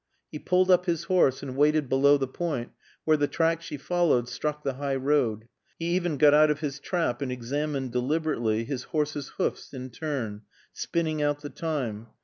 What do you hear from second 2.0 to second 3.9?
the point where the track she